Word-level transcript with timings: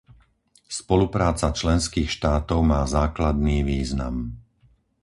Spolupráca 0.79 1.47
členských 1.59 2.09
štátov 2.17 2.59
má 2.71 2.81
základný 2.97 3.57
význam. 3.71 4.15